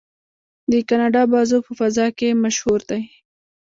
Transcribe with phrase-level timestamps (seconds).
[0.71, 3.01] د کاناډا بازو په فضا کې مشهور دی.